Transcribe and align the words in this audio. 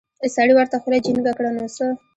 سړي 0.35 0.53
ورته 0.55 0.77
خوله 0.81 0.97
جينګه 1.05 1.33
کړه 1.37 1.51
نو 1.55 1.65
څه. 1.75 1.85